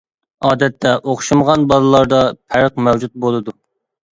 [0.47, 2.23] ئادەتتە ئوخشىمىغان بالىلاردا
[2.55, 3.59] پەرق مەۋجۇت بولىدۇ.